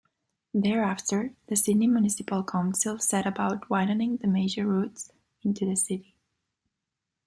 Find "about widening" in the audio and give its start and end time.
3.27-4.17